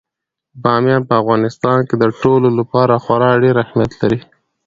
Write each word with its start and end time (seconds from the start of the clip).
بامیان 0.63 1.01
په 1.09 1.13
افغانستان 1.21 1.79
کې 1.87 1.95
د 1.99 2.03
ټولو 2.21 2.49
لپاره 2.59 3.01
خورا 3.03 3.31
ډېر 3.43 3.55
اهمیت 3.63 3.91
لري. 4.01 4.19